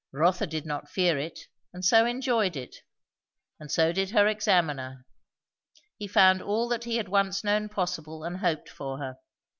Rotha 0.11 0.47
did 0.47 0.65
not 0.65 0.89
fear 0.89 1.19
it, 1.19 1.41
and 1.73 1.85
so 1.85 2.07
enjoyed 2.07 2.55
it. 2.57 2.77
And 3.59 3.71
so 3.71 3.93
did 3.93 4.09
her 4.09 4.27
examiner. 4.27 5.05
He 5.95 6.07
found 6.07 6.41
all 6.41 6.67
that 6.69 6.85
he 6.85 6.95
had 6.97 7.07
once 7.09 7.43
known 7.43 7.69
possible 7.69 8.23
and 8.23 8.37
hoped 8.37 8.67
for 8.67 8.97
her. 8.97 9.17